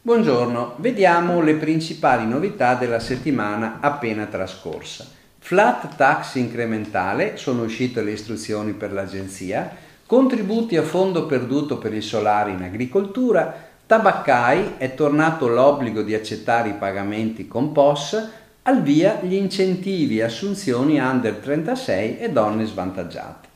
[0.00, 5.06] Buongiorno, vediamo le principali novità della settimana appena trascorsa.
[5.38, 9.70] Flat tax incrementale, sono uscite le istruzioni per l'agenzia,
[10.06, 13.54] contributi a fondo perduto per il solare in agricoltura,
[13.86, 18.28] tabaccai, è tornato l'obbligo di accettare i pagamenti con POS,
[18.62, 23.47] al via gli incentivi e assunzioni under 36 e donne svantaggiate.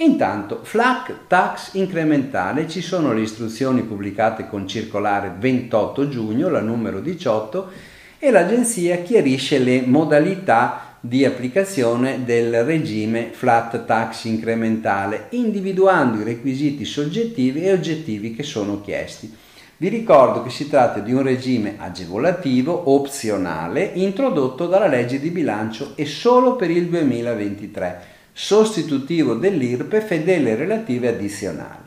[0.00, 7.00] Intanto, FLAC tax incrementale, ci sono le istruzioni pubblicate con circolare 28 giugno, la numero
[7.00, 7.70] 18,
[8.18, 16.86] e l'agenzia chiarisce le modalità di applicazione del regime flat tax incrementale, individuando i requisiti
[16.86, 19.30] soggettivi e oggettivi che sono chiesti.
[19.76, 25.92] Vi ricordo che si tratta di un regime agevolativo opzionale introdotto dalla legge di bilancio
[25.94, 31.82] e solo per il 2023 sostitutivo dell'IRPEF e delle relative addizionali.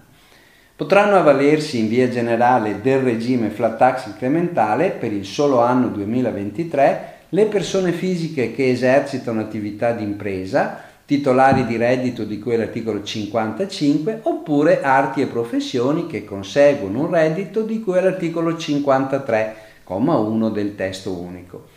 [0.76, 7.14] Potranno avvalersi in via generale del regime flat tax incrementale per il solo anno 2023
[7.30, 14.20] le persone fisiche che esercitano attività di impresa, titolari di reddito di cui l'articolo 55,
[14.22, 21.73] oppure arti e professioni che conseguono un reddito di cui l'articolo 53,1 del testo unico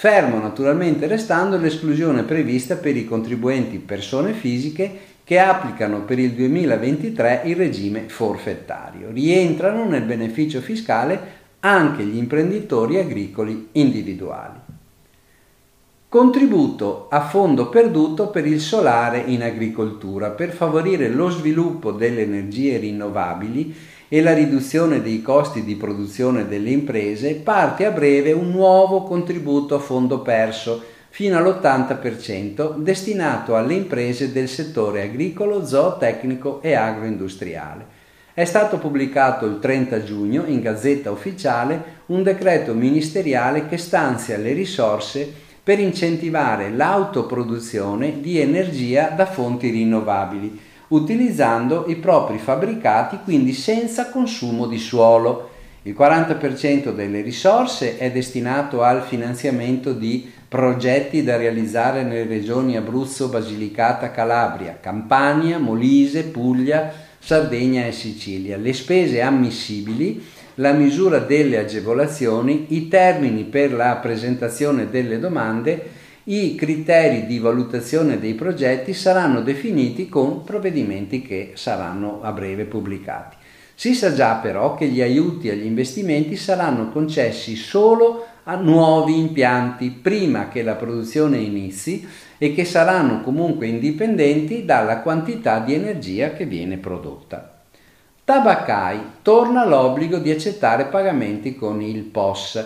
[0.00, 7.42] fermo naturalmente restando l'esclusione prevista per i contribuenti persone fisiche che applicano per il 2023
[7.44, 9.10] il regime forfettario.
[9.10, 11.20] Rientrano nel beneficio fiscale
[11.60, 14.58] anche gli imprenditori agricoli individuali.
[16.08, 22.78] Contributo a fondo perduto per il solare in agricoltura per favorire lo sviluppo delle energie
[22.78, 23.76] rinnovabili
[24.12, 29.76] e la riduzione dei costi di produzione delle imprese, parte a breve un nuovo contributo
[29.76, 37.86] a fondo perso fino all'80% destinato alle imprese del settore agricolo, zootecnico e agroindustriale.
[38.34, 44.54] È stato pubblicato il 30 giugno in Gazzetta Ufficiale un decreto ministeriale che stanzia le
[44.54, 45.32] risorse
[45.62, 54.66] per incentivare l'autoproduzione di energia da fonti rinnovabili utilizzando i propri fabbricati, quindi senza consumo
[54.66, 55.48] di suolo.
[55.82, 63.28] Il 40% delle risorse è destinato al finanziamento di progetti da realizzare nelle regioni Abruzzo,
[63.28, 68.56] Basilicata, Calabria, Campania, Molise, Puglia, Sardegna e Sicilia.
[68.56, 70.22] Le spese ammissibili,
[70.56, 78.18] la misura delle agevolazioni, i termini per la presentazione delle domande i criteri di valutazione
[78.18, 83.36] dei progetti saranno definiti con provvedimenti che saranno a breve pubblicati.
[83.74, 89.90] Si sa già però che gli aiuti agli investimenti saranno concessi solo a nuovi impianti
[89.90, 92.06] prima che la produzione inizi
[92.36, 97.59] e che saranno comunque indipendenti dalla quantità di energia che viene prodotta.
[98.30, 102.64] Tabaccai torna l'obbligo di accettare pagamenti con il POS.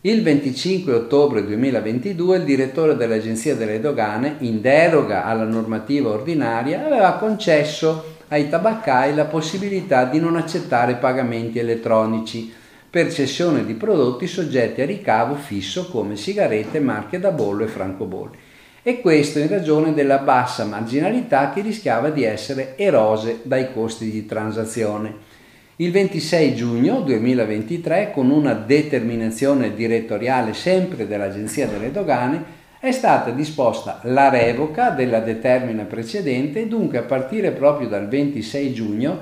[0.00, 7.12] Il 25 ottobre 2022 il direttore dell'Agenzia delle Dogane, in deroga alla normativa ordinaria, aveva
[7.16, 12.50] concesso ai tabaccai la possibilità di non accettare pagamenti elettronici
[12.88, 18.38] per cessione di prodotti soggetti a ricavo fisso come sigarette, marche da bollo e francobolli
[18.84, 24.26] e questo in ragione della bassa marginalità che rischiava di essere erose dai costi di
[24.26, 25.30] transazione.
[25.76, 34.00] Il 26 giugno 2023, con una determinazione direttoriale sempre dell'Agenzia delle Dogane, è stata disposta
[34.04, 39.18] la revoca della determina precedente e dunque a partire proprio dal 26 giugno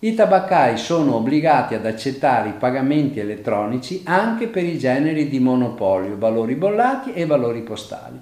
[0.00, 6.18] i tabaccai sono obbligati ad accettare i pagamenti elettronici anche per i generi di monopolio,
[6.18, 8.20] valori bollati e valori postali.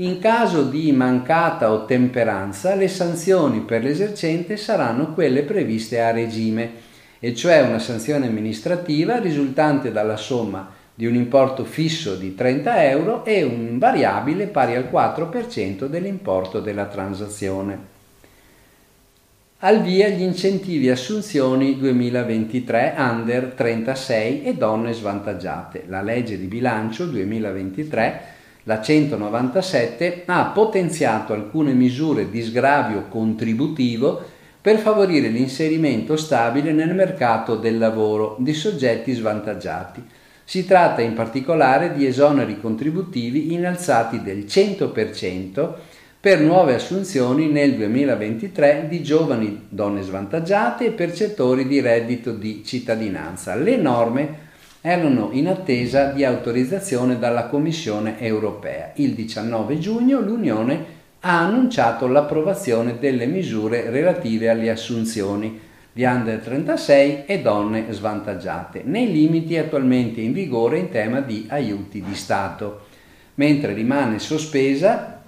[0.00, 6.70] In caso di mancata ottemperanza, le sanzioni per l'esercente saranno quelle previste a regime,
[7.18, 13.24] e cioè una sanzione amministrativa risultante dalla somma di un importo fisso di 30 euro
[13.24, 17.96] e un variabile pari al 4% dell'importo della transazione.
[19.58, 25.86] Al via gli incentivi assunzioni 2023 under 36 e donne svantaggiate.
[25.88, 28.36] La legge di bilancio 2023
[28.68, 34.22] la 197 ha potenziato alcune misure di sgravio contributivo
[34.60, 40.04] per favorire l'inserimento stabile nel mercato del lavoro di soggetti svantaggiati.
[40.44, 45.72] Si tratta in particolare di esoneri contributivi innalzati del 100%
[46.20, 53.54] per nuove assunzioni nel 2023 di giovani donne svantaggiate e percettori di reddito di cittadinanza.
[53.54, 54.47] Le norme
[54.88, 58.92] erano in attesa di autorizzazione dalla Commissione europea.
[58.94, 65.60] Il 19 giugno l'Unione ha annunciato l'approvazione delle misure relative alle assunzioni
[65.92, 72.02] di under 36 e donne svantaggiate, nei limiti attualmente in vigore in tema di aiuti
[72.02, 72.86] di Stato,
[73.34, 75.20] mentre rimane sospesa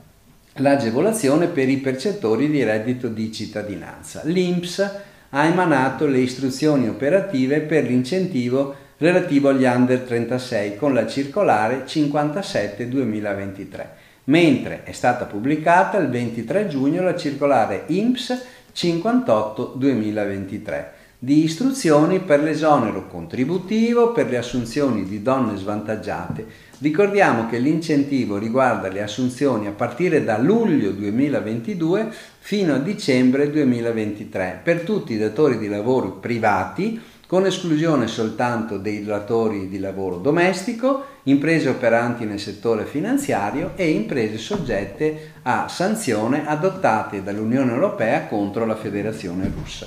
[0.55, 4.23] l'agevolazione per i percettori di reddito di cittadinanza.
[4.25, 11.87] L'INPS ha emanato le istruzioni operative per l'incentivo relativo agli under 36 con la circolare
[11.87, 13.87] 57-2023,
[14.25, 18.45] mentre è stata pubblicata il 23 giugno la circolare INPS
[18.75, 20.85] 58-2023
[21.23, 26.47] di istruzioni per l'esonero contributivo per le assunzioni di donne svantaggiate.
[26.79, 34.61] Ricordiamo che l'incentivo riguarda le assunzioni a partire da luglio 2022 fino a dicembre 2023
[34.63, 36.99] per tutti i datori di lavoro privati
[37.31, 44.37] con esclusione soltanto dei datori di lavoro domestico, imprese operanti nel settore finanziario e imprese
[44.37, 49.87] soggette a sanzione adottate dall'Unione Europea contro la Federazione russa.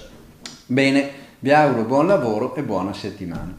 [0.68, 1.10] Bene,
[1.40, 3.54] vi auguro buon lavoro e buona settimana.